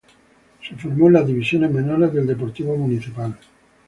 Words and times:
Se 0.67 0.75
formó 0.77 1.05
en 1.09 1.13
las 1.13 1.27
divisiones 1.27 1.69
menores 1.69 2.11
del 2.11 2.25
Deportivo 2.25 2.75
Municipal. 2.75 3.37